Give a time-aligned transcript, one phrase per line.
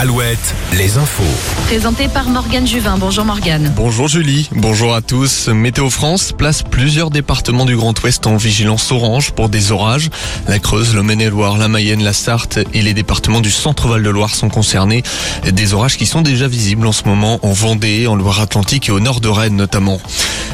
[0.00, 1.22] Alouette, les infos.
[1.66, 2.96] Présenté par Morgane Juvin.
[2.96, 3.70] Bonjour Morgane.
[3.76, 5.48] Bonjour Julie, bonjour à tous.
[5.48, 10.08] Météo France place plusieurs départements du Grand Ouest en vigilance orange pour des orages.
[10.48, 14.34] La Creuse, le Maine-et-Loire, la Mayenne, la Sarthe et les départements du centre-val de Loire
[14.34, 15.02] sont concernés.
[15.44, 19.00] Des orages qui sont déjà visibles en ce moment en Vendée, en Loire-Atlantique et au
[19.00, 20.00] nord de Rennes notamment.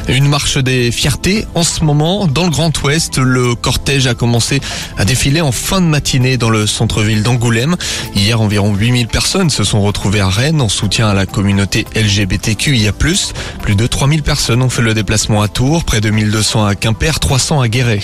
[0.09, 3.17] Une marche des fiertés en ce moment dans le Grand Ouest.
[3.17, 4.61] Le cortège a commencé
[4.97, 7.75] à défiler en fin de matinée dans le centre-ville d'Angoulême.
[8.15, 12.93] Hier, environ 8000 personnes se sont retrouvées à Rennes en soutien à la communauté LGBTQIA+.
[12.93, 17.19] Plus de 3000 personnes ont fait le déplacement à Tours, près de 1200 à Quimper,
[17.19, 17.99] 300 à Guéret.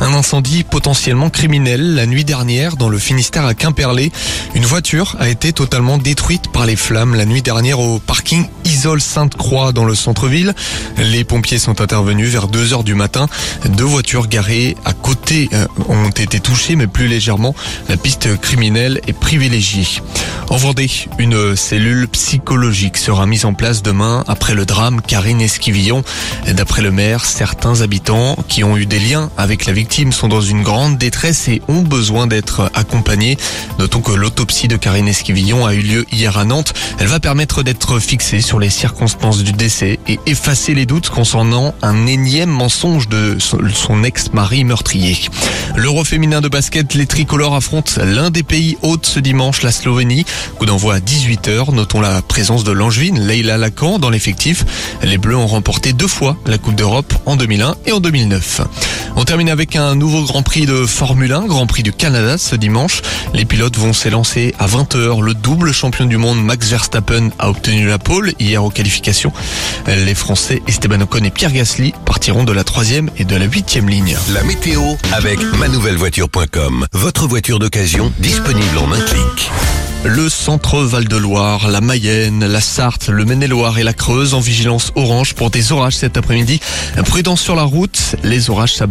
[0.00, 4.12] Un incendie potentiellement criminel la nuit dernière dans le Finistère à Quimperlé.
[4.54, 9.00] Une voiture a été totalement détruite par les flammes la nuit dernière au parking Isole
[9.00, 10.54] Sainte-Croix dans le centre-ville.
[11.24, 13.28] Pompiers sont intervenus vers 2 heures du matin.
[13.64, 17.54] Deux voitures garées à côté euh, ont été touchées, mais plus légèrement.
[17.88, 20.02] La piste criminelle est privilégiée.
[20.50, 26.02] En Vendée, une cellule psychologique sera mise en place demain après le drame Karine Esquivillon.
[26.46, 30.40] D'après le maire, certains habitants qui ont eu des liens avec la victime sont dans
[30.40, 33.36] une grande détresse et ont besoin d'être accompagnés.
[33.78, 36.72] Notons que l'autopsie de Karine Esquivillon a eu lieu hier à Nantes.
[36.98, 41.74] Elle va permettre d'être fixée sur les circonstances du décès et effacer les doutes concernant
[41.82, 45.16] un énième mensonge de son ex-mari meurtrier.
[45.76, 50.24] L'Euro féminin de basket, les tricolores affrontent l'un des pays hôtes ce dimanche, la Slovénie.
[50.58, 51.74] Coup d'envoi à 18h.
[51.74, 54.64] Notons la présence de l'Angevine, Leila Lacan, dans l'effectif.
[55.02, 58.62] Les Bleus ont remporté deux fois la Coupe d'Europe en 2001 et en 2009.
[59.20, 62.54] On termine avec un nouveau Grand Prix de Formule 1, Grand Prix du Canada ce
[62.54, 63.02] dimanche.
[63.34, 65.20] Les pilotes vont s'élancer à 20h.
[65.20, 69.32] Le double champion du monde Max Verstappen a obtenu la pole hier aux qualifications.
[69.88, 73.88] Les Français Esteban Ocon et Pierre Gasly partiront de la troisième et de la huitième
[73.88, 74.16] ligne.
[74.32, 76.86] La météo avec manouvellevoiture.com.
[76.92, 79.50] Votre voiture d'occasion disponible en un clic.
[80.04, 85.34] Le centre Val-de-Loire, la Mayenne, la Sarthe, le Maine-et-Loire et la Creuse en vigilance orange
[85.34, 86.60] pour des orages cet après-midi.
[87.04, 88.88] Prudence sur la route, les orages s'abattent